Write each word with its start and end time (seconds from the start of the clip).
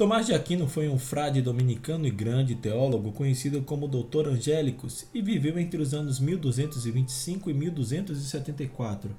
Tomás 0.00 0.24
de 0.24 0.32
Aquino 0.32 0.66
foi 0.66 0.88
um 0.88 0.98
frade 0.98 1.42
dominicano 1.42 2.06
e 2.06 2.10
grande 2.10 2.54
teólogo 2.54 3.12
conhecido 3.12 3.60
como 3.60 3.86
Doutor 3.86 4.26
Angélicos 4.26 5.04
e 5.12 5.20
viveu 5.20 5.58
entre 5.58 5.78
os 5.78 5.92
anos 5.92 6.18
1225 6.18 7.50
e 7.50 7.52
1274. 7.52 9.14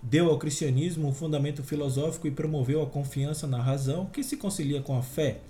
Deu 0.00 0.30
ao 0.30 0.38
cristianismo 0.38 1.08
um 1.08 1.12
fundamento 1.12 1.64
filosófico 1.64 2.28
e 2.28 2.30
promoveu 2.30 2.80
a 2.80 2.86
confiança 2.86 3.44
na 3.48 3.60
razão 3.60 4.06
que 4.06 4.22
se 4.22 4.36
concilia 4.36 4.80
com 4.80 4.96
a 4.96 5.02
fé. 5.02 5.40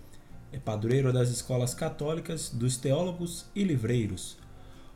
É 0.51 0.59
padroeiro 0.59 1.12
das 1.12 1.28
escolas 1.28 1.74
católicas, 1.74 2.48
dos 2.48 2.78
teólogos 2.78 3.45
e 3.55 3.62
livreiros. 3.62 4.38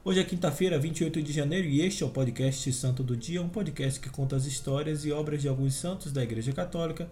Hoje 0.02 0.18
é 0.18 0.24
quinta-feira, 0.24 0.78
28 0.78 1.22
de 1.22 1.30
janeiro, 1.30 1.68
e 1.68 1.82
este 1.82 2.02
é 2.02 2.06
o 2.06 2.10
podcast 2.10 2.72
Santo 2.72 3.02
do 3.02 3.14
Dia, 3.14 3.42
um 3.42 3.50
podcast 3.50 4.00
que 4.00 4.08
conta 4.08 4.34
as 4.34 4.46
histórias 4.46 5.04
e 5.04 5.12
obras 5.12 5.42
de 5.42 5.48
alguns 5.48 5.74
santos 5.74 6.10
da 6.10 6.22
Igreja 6.22 6.54
Católica 6.54 7.06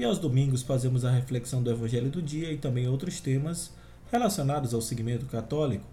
e 0.00 0.04
aos 0.04 0.18
domingos 0.18 0.62
fazemos 0.62 1.04
a 1.04 1.10
reflexão 1.10 1.62
do 1.62 1.70
Evangelho 1.70 2.08
do 2.08 2.22
dia 2.22 2.50
e 2.50 2.56
também 2.56 2.88
outros 2.88 3.20
temas 3.20 3.70
relacionados 4.10 4.72
ao 4.72 4.80
segmento 4.80 5.26
católico. 5.26 5.84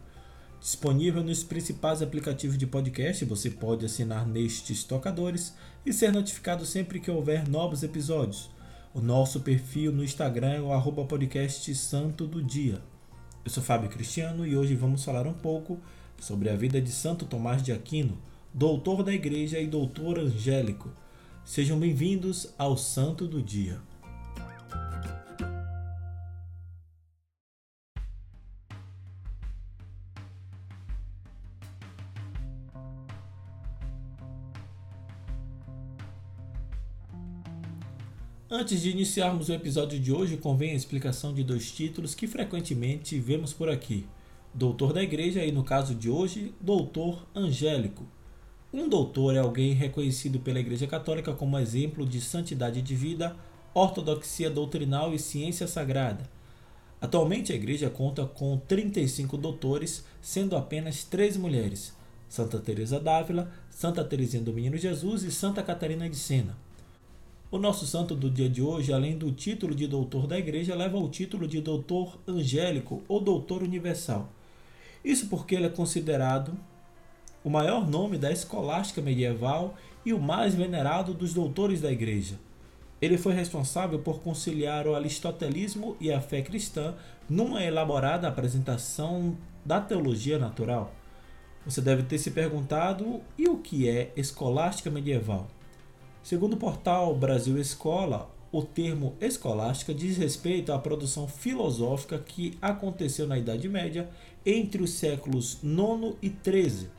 Disponível 0.62 1.22
nos 1.22 1.44
principais 1.44 2.02
aplicativos 2.02 2.58
de 2.58 2.66
podcast, 2.66 3.26
você 3.26 3.50
pode 3.50 3.86
assinar 3.86 4.26
nestes 4.26 4.86
tocadores 4.86 5.54
e 5.86 5.92
ser 5.92 6.14
notificado 6.14 6.66
sempre 6.66 7.02
que 7.02 7.12
houver 7.12 7.50
novos 7.50 7.84
episódios. 7.84 8.50
O 8.94 9.02
nosso 9.02 9.42
perfil 9.42 9.92
no 9.92 10.06
Instagram 10.06 10.54
é 10.54 10.62
o 10.62 10.72
arroba 10.72 11.04
podcast 11.04 11.76
Santo 11.76 12.26
do 12.26 12.42
Dia. 12.42 12.82
Eu 13.44 13.52
sou 13.52 13.62
Fábio 13.62 13.90
Cristiano 13.90 14.48
e 14.48 14.56
hoje 14.56 14.74
vamos 14.74 15.04
falar 15.04 15.28
um 15.28 15.34
pouco 15.34 15.82
sobre 16.18 16.50
a 16.50 16.56
vida 16.56 16.80
de 16.80 16.92
Santo 16.92 17.26
Tomás 17.26 17.62
de 17.62 17.74
Aquino, 17.74 18.18
doutor 18.54 19.04
da 19.04 19.14
Igreja 19.14 19.60
e 19.60 19.68
doutor 19.68 20.18
angélico. 20.18 20.90
Sejam 21.44 21.78
bem-vindos 21.78 22.54
ao 22.58 22.78
Santo 22.78 23.28
do 23.28 23.42
Dia. 23.42 23.82
Antes 38.50 38.82
de 38.82 38.92
iniciarmos 38.92 39.50
o 39.50 39.54
episódio 39.54 40.00
de 40.00 40.10
hoje, 40.10 40.38
convém 40.38 40.72
a 40.72 40.76
explicação 40.76 41.34
de 41.34 41.44
dois 41.44 41.70
títulos 41.70 42.16
que 42.16 42.26
frequentemente 42.26 43.20
vemos 43.20 43.52
por 43.52 43.70
aqui: 43.70 44.08
Doutor 44.54 44.94
da 44.94 45.04
Igreja 45.04 45.44
e, 45.44 45.52
no 45.52 45.66
caso 45.66 45.94
de 45.94 46.10
hoje, 46.10 46.56
Doutor 46.62 47.28
Angélico. 47.36 48.06
Um 48.74 48.88
doutor 48.88 49.36
é 49.36 49.40
alguém 49.40 49.74
reconhecido 49.74 50.40
pela 50.40 50.62
Igreja 50.62 50.88
Católica 50.88 51.34
como 51.34 51.60
exemplo 51.60 52.06
de 52.06 52.22
santidade 52.22 52.82
de 52.82 52.96
vida, 52.96 53.36
ortodoxia 53.74 54.50
doutrinal 54.50 55.14
e 55.14 55.20
ciência 55.20 55.68
sagrada. 55.68 56.24
Atualmente, 57.02 57.52
a 57.52 57.56
Igreja 57.56 57.90
conta 57.90 58.26
com 58.26 58.58
35 58.66 59.36
doutores, 59.36 60.06
sendo 60.22 60.56
apenas 60.56 61.04
três 61.04 61.36
mulheres: 61.36 61.94
Santa 62.30 62.60
Teresa 62.60 62.98
d'Ávila, 62.98 63.52
Santa 63.70 64.06
Teresinha 64.06 64.42
do 64.42 64.54
Menino 64.54 64.78
Jesus 64.78 65.24
e 65.24 65.32
Santa 65.34 65.62
Catarina 65.62 66.10
de 66.10 66.16
Sena. 66.16 66.67
O 67.50 67.58
nosso 67.58 67.88
santo 67.88 68.14
do 68.14 68.30
dia 68.30 68.50
de 68.50 68.62
hoje, 68.62 68.92
além 68.92 69.18
do 69.18 69.32
título 69.32 69.74
de 69.74 69.88
doutor 69.88 70.28
da 70.28 70.38
igreja, 70.38 70.76
leva 70.76 70.98
o 70.98 71.08
título 71.08 71.48
de 71.48 71.62
doutor 71.62 72.20
angélico 72.28 73.02
ou 73.08 73.22
doutor 73.22 73.64
universal. 73.64 74.28
Isso 75.04 75.30
porque 75.30 75.56
ele 75.56 75.68
é 75.68 75.70
considerado 75.70 76.58
o 77.46 77.50
maior 77.50 77.88
nome 77.88 78.18
da 78.18 78.30
escolástica 78.30 79.02
medieval 79.02 79.76
e 80.06 80.12
o 80.12 80.20
mais 80.20 80.56
venerado 80.56 81.14
dos 81.14 81.34
doutores 81.34 81.80
da 81.80 81.90
igreja. 81.90 82.38
Ele 83.02 83.18
foi 83.18 83.34
responsável 83.34 84.00
por 84.00 84.20
conciliar 84.20 84.86
o 84.86 84.94
aristotelismo 84.94 85.96
e 86.02 86.12
a 86.12 86.20
fé 86.20 86.42
cristã 86.42 86.96
numa 87.30 87.64
elaborada 87.64 88.28
apresentação 88.28 89.38
da 89.64 89.80
teologia 89.80 90.38
natural. 90.38 90.94
Você 91.66 91.80
deve 91.80 92.04
ter 92.04 92.18
se 92.18 92.32
perguntado: 92.32 93.22
e 93.38 93.48
o 93.48 93.60
que 93.60 93.88
é 93.88 94.12
escolástica 94.18 94.90
medieval? 94.90 95.48
Segundo 96.28 96.56
o 96.56 96.58
portal 96.58 97.16
Brasil 97.16 97.58
Escola, 97.58 98.30
o 98.52 98.62
termo 98.62 99.16
escolástica 99.22 99.94
diz 99.94 100.18
respeito 100.18 100.74
à 100.74 100.78
produção 100.78 101.26
filosófica 101.26 102.20
que 102.20 102.58
aconteceu 102.62 103.26
na 103.26 103.38
Idade 103.38 103.70
Média 103.70 104.10
entre 104.46 104.84
os 104.84 104.90
séculos 104.90 105.58
IX 105.64 106.18
e 106.22 106.28
XIII. 106.28 106.90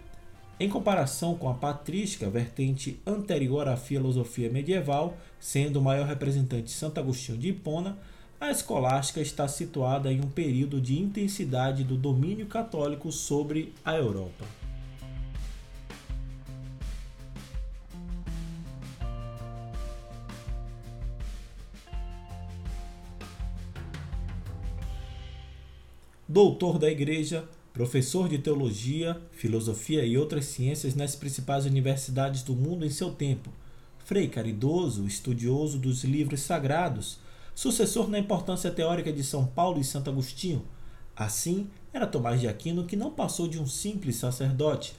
Em 0.59 0.71
comparação 0.71 1.35
com 1.35 1.47
a 1.47 1.53
patrística, 1.53 2.31
vertente 2.31 3.03
anterior 3.07 3.69
à 3.69 3.77
filosofia 3.77 4.49
medieval, 4.49 5.15
sendo 5.39 5.79
o 5.79 5.83
maior 5.83 6.07
representante 6.07 6.71
Santo 6.71 6.99
Agostinho 6.99 7.37
de 7.37 7.49
Hipona, 7.49 7.99
a 8.41 8.51
escolástica 8.51 9.21
está 9.21 9.47
situada 9.47 10.11
em 10.11 10.23
um 10.23 10.31
período 10.31 10.81
de 10.81 10.99
intensidade 10.99 11.85
do 11.85 11.99
domínio 11.99 12.47
católico 12.47 13.13
sobre 13.13 13.75
a 13.85 13.95
Europa. 13.95 14.47
Doutor 26.29 26.79
da 26.79 26.91
Igreja, 26.91 27.49
professor 27.73 28.29
de 28.29 28.37
teologia, 28.37 29.19
filosofia 29.33 30.05
e 30.05 30.19
outras 30.19 30.45
ciências 30.45 30.95
nas 30.95 31.17
principais 31.17 31.65
universidades 31.65 32.43
do 32.43 32.55
mundo 32.55 32.85
em 32.85 32.91
seu 32.91 33.11
tempo, 33.11 33.51
frei 34.05 34.29
caridoso, 34.29 35.07
estudioso 35.07 35.79
dos 35.79 36.05
livros 36.05 36.41
sagrados, 36.41 37.19
sucessor 37.55 38.11
na 38.11 38.19
importância 38.19 38.71
teórica 38.71 39.11
de 39.11 39.25
São 39.25 39.47
Paulo 39.47 39.81
e 39.81 39.85
Santo 39.85 40.11
Agostinho. 40.11 40.67
Assim, 41.17 41.71
era 41.95 42.07
Tomás 42.07 42.43
de 42.43 42.47
Aquino 42.47 42.85
que 42.85 42.95
não 42.95 43.11
passou 43.11 43.49
de 43.49 43.59
um 43.59 43.67
simples 43.67 44.17
sacerdote. 44.17 44.95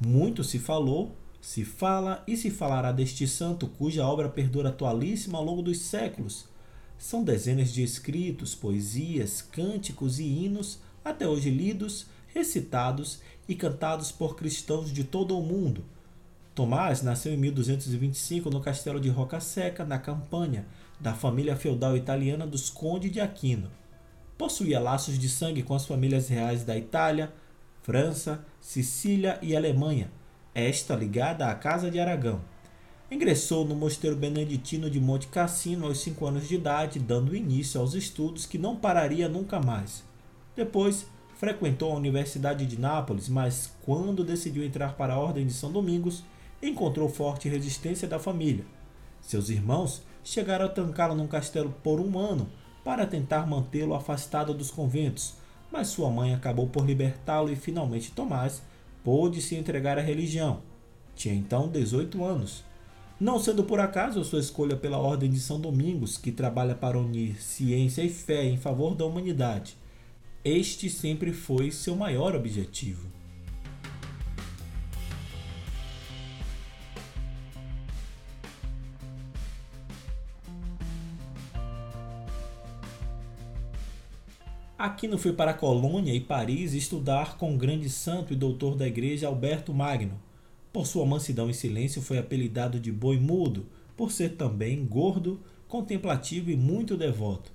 Muito 0.00 0.42
se 0.42 0.58
falou, 0.58 1.14
se 1.42 1.62
fala 1.62 2.24
e 2.26 2.38
se 2.38 2.48
falará 2.50 2.90
deste 2.90 3.28
santo 3.28 3.66
cuja 3.66 4.06
obra 4.06 4.30
perdura 4.30 4.70
atualíssima 4.70 5.36
ao 5.36 5.44
longo 5.44 5.60
dos 5.60 5.78
séculos 5.78 6.53
são 6.98 7.22
dezenas 7.22 7.72
de 7.72 7.82
escritos, 7.82 8.54
poesias, 8.54 9.42
cânticos 9.42 10.18
e 10.18 10.24
hinos, 10.24 10.78
até 11.04 11.28
hoje 11.28 11.50
lidos, 11.50 12.06
recitados 12.34 13.20
e 13.48 13.54
cantados 13.54 14.10
por 14.10 14.36
cristãos 14.36 14.92
de 14.92 15.04
todo 15.04 15.38
o 15.38 15.42
mundo. 15.42 15.84
Tomás 16.54 17.02
nasceu 17.02 17.32
em 17.32 17.36
1225 17.36 18.48
no 18.48 18.60
castelo 18.60 19.00
de 19.00 19.08
Roca 19.08 19.40
Seca, 19.40 19.84
na 19.84 19.98
Campanha, 19.98 20.66
da 21.00 21.12
família 21.12 21.56
feudal 21.56 21.96
italiana 21.96 22.46
dos 22.46 22.70
Conde 22.70 23.10
de 23.10 23.20
Aquino. 23.20 23.70
Possuía 24.38 24.80
laços 24.80 25.18
de 25.18 25.28
sangue 25.28 25.62
com 25.62 25.74
as 25.74 25.86
famílias 25.86 26.28
reais 26.28 26.64
da 26.64 26.76
Itália, 26.76 27.32
França, 27.82 28.44
Sicília 28.60 29.38
e 29.42 29.54
Alemanha, 29.54 30.10
esta 30.54 30.94
ligada 30.94 31.48
à 31.48 31.54
Casa 31.54 31.90
de 31.90 32.00
Aragão. 32.00 32.40
Ingressou 33.14 33.64
no 33.64 33.76
Mosteiro 33.76 34.16
Beneditino 34.16 34.90
de 34.90 34.98
Monte 34.98 35.28
Cassino 35.28 35.86
aos 35.86 35.98
5 35.98 36.26
anos 36.26 36.48
de 36.48 36.56
idade, 36.56 36.98
dando 36.98 37.36
início 37.36 37.80
aos 37.80 37.94
estudos 37.94 38.44
que 38.44 38.58
não 38.58 38.74
pararia 38.74 39.28
nunca 39.28 39.60
mais. 39.60 40.02
Depois, 40.56 41.06
frequentou 41.36 41.92
a 41.92 41.96
Universidade 41.96 42.66
de 42.66 42.76
Nápoles, 42.76 43.28
mas 43.28 43.72
quando 43.82 44.24
decidiu 44.24 44.64
entrar 44.64 44.96
para 44.96 45.14
a 45.14 45.18
Ordem 45.20 45.46
de 45.46 45.52
São 45.52 45.70
Domingos, 45.70 46.24
encontrou 46.60 47.08
forte 47.08 47.48
resistência 47.48 48.08
da 48.08 48.18
família. 48.18 48.64
Seus 49.20 49.48
irmãos 49.48 50.02
chegaram 50.24 50.66
a 50.66 50.68
tancá-lo 50.68 51.14
num 51.14 51.28
castelo 51.28 51.72
por 51.84 52.00
um 52.00 52.18
ano 52.18 52.48
para 52.82 53.06
tentar 53.06 53.46
mantê-lo 53.46 53.94
afastado 53.94 54.52
dos 54.52 54.72
conventos, 54.72 55.34
mas 55.70 55.86
sua 55.86 56.10
mãe 56.10 56.34
acabou 56.34 56.66
por 56.66 56.84
libertá-lo 56.84 57.52
e 57.52 57.54
finalmente 57.54 58.10
Tomás 58.10 58.60
pôde 59.04 59.40
se 59.40 59.54
entregar 59.54 60.00
à 60.00 60.02
religião. 60.02 60.62
Tinha 61.14 61.32
então 61.32 61.68
18 61.68 62.24
anos. 62.24 62.73
Não 63.20 63.38
sendo 63.38 63.62
por 63.62 63.78
acaso 63.78 64.18
a 64.20 64.24
sua 64.24 64.40
escolha 64.40 64.76
pela 64.76 64.98
Ordem 64.98 65.30
de 65.30 65.38
São 65.38 65.60
Domingos, 65.60 66.18
que 66.18 66.32
trabalha 66.32 66.74
para 66.74 66.98
unir 66.98 67.40
ciência 67.40 68.02
e 68.02 68.08
fé 68.08 68.44
em 68.44 68.56
favor 68.56 68.96
da 68.96 69.06
humanidade. 69.06 69.76
Este 70.44 70.90
sempre 70.90 71.32
foi 71.32 71.70
seu 71.70 71.94
maior 71.94 72.34
objetivo. 72.34 73.08
Aquino 84.76 85.16
foi 85.16 85.32
para 85.32 85.54
Colônia 85.54 86.12
e 86.12 86.20
Paris 86.20 86.74
estudar 86.74 87.38
com 87.38 87.54
o 87.54 87.56
grande 87.56 87.88
santo 87.88 88.32
e 88.32 88.36
doutor 88.36 88.74
da 88.74 88.86
igreja 88.86 89.28
Alberto 89.28 89.72
Magno, 89.72 90.20
por 90.74 90.88
sua 90.88 91.06
mansidão 91.06 91.48
e 91.48 91.54
silêncio, 91.54 92.02
foi 92.02 92.18
apelidado 92.18 92.80
de 92.80 92.90
boi 92.90 93.16
mudo, 93.16 93.64
por 93.96 94.10
ser 94.10 94.30
também 94.30 94.84
gordo, 94.84 95.40
contemplativo 95.68 96.50
e 96.50 96.56
muito 96.56 96.96
devoto. 96.96 97.52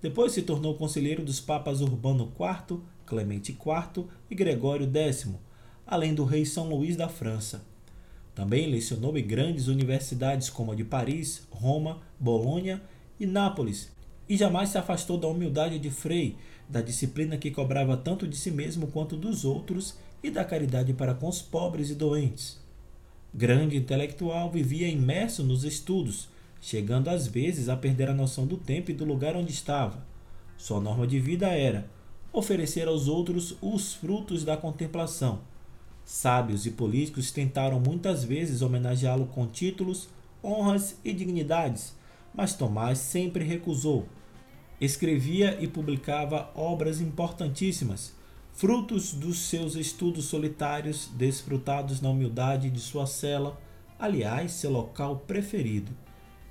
Depois 0.00 0.32
se 0.32 0.40
tornou 0.40 0.74
conselheiro 0.74 1.22
dos 1.22 1.38
papas 1.38 1.82
Urbano 1.82 2.32
IV, 2.40 2.80
Clemente 3.04 3.52
IV 3.52 4.06
e 4.30 4.34
Gregório 4.34 4.90
X, 4.90 5.28
além 5.86 6.14
do 6.14 6.24
rei 6.24 6.46
São 6.46 6.66
Luís 6.70 6.96
da 6.96 7.10
França. 7.10 7.62
Também 8.34 8.70
lecionou 8.70 9.18
em 9.18 9.26
grandes 9.26 9.66
universidades 9.68 10.48
como 10.48 10.72
a 10.72 10.74
de 10.74 10.82
Paris, 10.82 11.46
Roma, 11.50 12.00
Bolonha 12.18 12.82
e 13.20 13.26
Nápoles, 13.26 13.92
e 14.26 14.34
jamais 14.34 14.70
se 14.70 14.78
afastou 14.78 15.18
da 15.18 15.28
humildade 15.28 15.78
de 15.78 15.90
Frei, 15.90 16.36
da 16.66 16.80
disciplina 16.80 17.36
que 17.36 17.50
cobrava 17.50 17.98
tanto 17.98 18.26
de 18.26 18.34
si 18.34 18.50
mesmo 18.50 18.86
quanto 18.86 19.14
dos 19.14 19.44
outros 19.44 19.98
e 20.22 20.30
da 20.30 20.44
caridade 20.44 20.92
para 20.92 21.14
com 21.14 21.28
os 21.28 21.42
pobres 21.42 21.90
e 21.90 21.94
doentes. 21.94 22.60
Grande 23.34 23.76
intelectual, 23.76 24.50
vivia 24.50 24.88
imerso 24.88 25.44
nos 25.44 25.64
estudos, 25.64 26.28
chegando 26.60 27.08
às 27.08 27.26
vezes 27.26 27.68
a 27.68 27.76
perder 27.76 28.08
a 28.08 28.14
noção 28.14 28.46
do 28.46 28.56
tempo 28.56 28.90
e 28.90 28.94
do 28.94 29.04
lugar 29.04 29.36
onde 29.36 29.52
estava. 29.52 30.04
Sua 30.56 30.80
norma 30.80 31.06
de 31.06 31.20
vida 31.20 31.48
era 31.48 31.88
oferecer 32.32 32.88
aos 32.88 33.08
outros 33.08 33.56
os 33.60 33.94
frutos 33.94 34.44
da 34.44 34.56
contemplação. 34.56 35.40
Sábios 36.04 36.66
e 36.66 36.70
políticos 36.70 37.30
tentaram 37.30 37.78
muitas 37.78 38.24
vezes 38.24 38.62
homenageá-lo 38.62 39.26
com 39.26 39.46
títulos, 39.46 40.08
honras 40.42 40.98
e 41.04 41.12
dignidades, 41.12 41.94
mas 42.34 42.54
Tomás 42.54 42.98
sempre 42.98 43.44
recusou. 43.44 44.06
Escrevia 44.80 45.58
e 45.60 45.66
publicava 45.66 46.50
obras 46.54 47.00
importantíssimas, 47.00 48.14
frutos 48.56 49.12
dos 49.12 49.38
seus 49.38 49.76
estudos 49.76 50.24
solitários, 50.24 51.10
desfrutados 51.14 52.00
na 52.00 52.08
humildade 52.08 52.70
de 52.70 52.80
sua 52.80 53.06
cela, 53.06 53.60
aliás, 53.98 54.52
seu 54.52 54.70
local 54.70 55.24
preferido. 55.26 55.92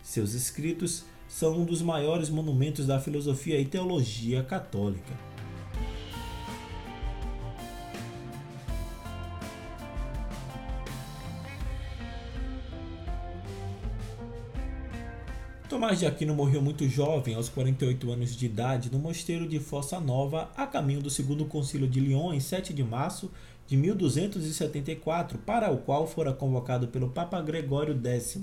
Seus 0.04 0.36
escritos 0.36 1.04
são 1.28 1.57
um 1.57 1.66
dos 1.66 1.81
maiores 1.81 2.30
monumentos 2.30 2.86
da 2.86 3.00
filosofia 3.00 3.60
e 3.60 3.66
teologia 3.66 4.44
católica. 4.44 5.35
Tomás 15.75 16.00
de 16.00 16.06
Aquino 16.06 16.33
morreu 16.33 16.62
muito 16.62 16.88
jovem, 16.88 17.36
aos 17.36 17.50
48 17.50 18.10
anos 18.10 18.33
de 18.33 18.45
idade, 18.45 18.89
no 18.89 18.98
mosteiro 18.98 19.45
de 19.45 19.60
Fossa 19.60 20.00
Nova, 20.00 20.50
a 20.56 20.66
caminho 20.66 21.01
do 21.01 21.10
segundo 21.10 21.44
concílio 21.44 21.86
de 21.86 22.00
Lyon, 22.00 22.33
em 22.33 22.39
7 22.39 22.74
de 22.74 22.81
março 22.81 23.30
de 23.68 23.75
1274, 23.75 25.38
para 25.39 25.69
o 25.69 25.80
qual 25.80 26.07
fora 26.07 26.31
convocado 26.31 26.88
pelo 26.88 27.10
Papa 27.10 27.42
Gregório 27.42 27.94
X. 28.01 28.38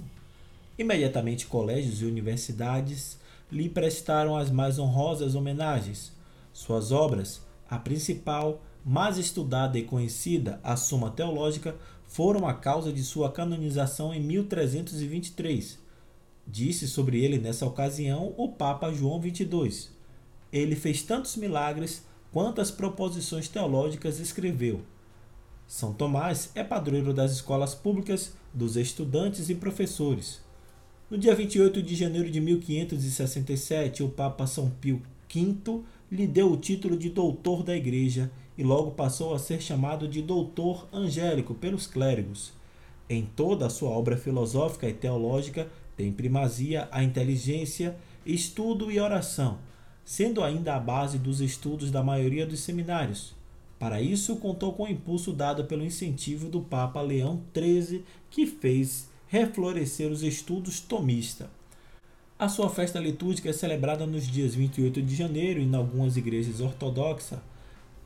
Imediatamente 0.77 1.47
colégios 1.47 2.03
e 2.03 2.05
universidades 2.05 3.19
lhe 3.51 3.67
prestaram 3.67 4.37
as 4.37 4.51
mais 4.51 4.79
honrosas 4.79 5.35
homenagens. 5.35 6.13
Suas 6.53 6.93
obras, 6.93 7.41
a 7.67 7.79
principal, 7.79 8.63
mais 8.85 9.17
estudada 9.17 9.79
e 9.79 9.85
conhecida, 9.85 10.61
a 10.63 10.77
Suma 10.77 11.11
Teológica, 11.11 11.75
foram 12.07 12.47
a 12.47 12.53
causa 12.53 12.93
de 12.93 13.03
sua 13.03 13.33
canonização 13.33 14.13
em 14.13 14.21
1323 14.21 15.82
Disse 16.47 16.89
sobre 16.89 17.25
ele 17.25 17.39
nessa 17.39 17.67
ocasião 17.67 18.35
o 18.37 18.49
Papa 18.49 18.93
João 18.93 19.21
XXII. 19.21 19.91
Ele 20.53 20.77
fez 20.77 21.03
tantos 21.03 21.37
milagres 21.37 22.05
quantas 22.33 22.71
proposições 22.71 23.49
teológicas 23.49 24.19
escreveu. 24.19 24.83
São 25.67 25.93
Tomás 25.93 26.51
é 26.55 26.63
padroeiro 26.63 27.15
das 27.15 27.33
escolas 27.33 27.75
públicas, 27.75 28.35
dos 28.53 28.77
estudantes 28.77 29.49
e 29.49 29.55
professores. 29.55 30.41
No 31.11 31.17
dia 31.17 31.35
28 31.35 31.83
de 31.83 31.95
janeiro 31.95 32.31
de 32.31 32.41
1567, 32.41 34.03
o 34.03 34.09
Papa 34.09 34.47
São 34.47 34.71
Pio 34.71 35.03
V 35.35 35.83
lhe 36.11 36.27
deu 36.27 36.53
o 36.53 36.57
título 36.57 36.97
de 36.97 37.09
doutor 37.09 37.63
da 37.63 37.77
Igreja 37.77 38.31
e 38.57 38.63
logo 38.63 38.91
passou 38.91 39.35
a 39.35 39.39
ser 39.39 39.63
chamado 39.63 40.07
de 40.07 40.21
doutor 40.21 40.87
angélico 40.93 41.55
pelos 41.55 41.87
clérigos. 41.87 42.53
Em 43.09 43.25
toda 43.25 43.67
a 43.67 43.71
sua 43.71 43.91
obra 43.91 44.17
filosófica 44.17 44.89
e 44.89 44.93
teológica, 44.93 45.69
tem 45.97 46.13
primazia 46.13 46.89
a 46.91 47.03
inteligência, 47.03 47.97
estudo 48.25 48.91
e 48.91 49.01
oração, 49.01 49.59
sendo 50.05 50.43
ainda 50.43 50.75
a 50.75 50.81
base 50.81 51.19
dos 51.19 51.41
estudos 51.41 51.91
da 51.91 52.03
maioria 52.03 52.47
dos 52.47 52.61
seminários. 52.61 53.35
Para 53.79 54.01
isso, 54.01 54.37
contou 54.37 54.73
com 54.73 54.85
o 54.85 54.89
impulso 54.89 55.33
dado 55.33 55.65
pelo 55.65 55.85
incentivo 55.85 56.49
do 56.49 56.61
Papa 56.61 57.01
Leão 57.01 57.43
XIII, 57.53 58.05
que 58.31 58.47
fez 58.47 59.11
reflorescer 59.27 60.11
os 60.11 60.23
estudos 60.23 60.79
tomista. 60.79 61.51
A 62.39 62.49
sua 62.49 62.69
festa 62.69 62.99
litúrgica 62.99 63.51
é 63.51 63.53
celebrada 63.53 64.07
nos 64.07 64.27
dias 64.27 64.55
28 64.55 65.01
de 65.03 65.15
janeiro 65.15 65.61
em 65.61 65.75
algumas 65.75 66.17
igrejas 66.17 66.61
ortodoxas, 66.61 67.39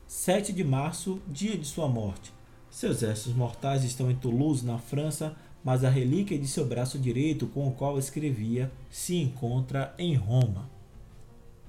7 0.07 0.53
de 0.53 0.63
março, 0.63 1.19
dia 1.27 1.57
de 1.57 1.65
sua 1.65 1.87
morte. 1.87 2.31
Seus 2.69 3.01
restos 3.01 3.33
mortais 3.33 3.83
estão 3.83 4.09
em 4.09 4.15
Toulouse, 4.15 4.65
na 4.65 4.77
França, 4.77 5.35
mas 5.63 5.83
a 5.83 5.89
relíquia 5.89 6.37
de 6.37 6.47
seu 6.47 6.65
braço 6.65 6.97
direito, 6.97 7.47
com 7.47 7.67
o 7.67 7.71
qual 7.71 7.97
escrevia, 7.99 8.71
se 8.89 9.15
encontra 9.15 9.93
em 9.97 10.15
Roma. 10.15 10.69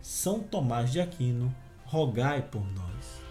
São 0.00 0.40
Tomás 0.40 0.92
de 0.92 1.00
Aquino, 1.00 1.54
rogai 1.84 2.42
por 2.42 2.62
nós. 2.72 3.27